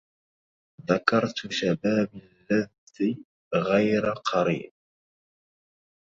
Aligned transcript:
ذكرت 0.89 1.51
شبابي 1.51 2.21
اللذ 2.51 3.15
غير 3.55 4.09
قريب 4.09 4.71